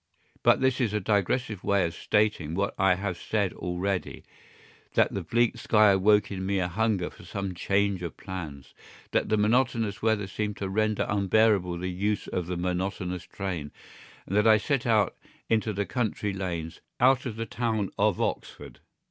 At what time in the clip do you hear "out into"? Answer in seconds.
14.87-15.71